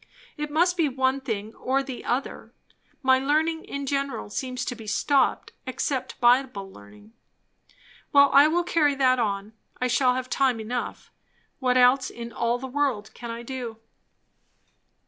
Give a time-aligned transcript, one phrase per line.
[0.35, 2.55] It must be one thing or the other.
[3.03, 7.13] My learning in general seems to be stopped, except Bible learning.
[8.11, 9.53] Well, I will carry that on.
[9.79, 11.11] I shall have time enough.
[11.59, 13.77] What else in all the world can I do?